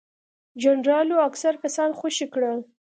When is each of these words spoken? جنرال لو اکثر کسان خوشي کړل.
جنرال 0.63 1.05
لو 1.11 1.17
اکثر 1.29 1.53
کسان 1.63 1.89
خوشي 1.99 2.25
کړل. 2.33 2.59